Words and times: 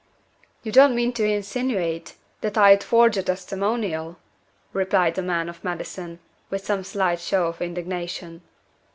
"You 0.63 0.71
don't 0.71 0.95
mean 0.95 1.13
to 1.13 1.23
insinuate 1.31 2.15
that 2.41 2.57
I'd 2.57 2.83
forge 2.83 3.17
a 3.17 3.21
testimonial?" 3.21 4.17
replied 4.73 5.13
the 5.13 5.21
man 5.21 5.47
of 5.47 5.63
medicine, 5.63 6.17
with 6.49 6.65
some 6.65 6.83
slight 6.83 7.19
show 7.19 7.45
of 7.45 7.61
indignation. 7.61 8.41